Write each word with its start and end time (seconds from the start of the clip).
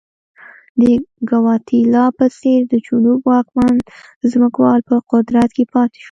د 0.79 0.83
ګواتیلا 1.29 2.05
په 2.17 2.25
څېر 2.37 2.59
د 2.71 2.73
جنوب 2.85 3.19
واکمن 3.31 3.75
ځمکوال 4.31 4.79
په 4.89 4.95
قدرت 5.11 5.49
کې 5.55 5.65
پاتې 5.73 5.97
شول. 5.97 5.99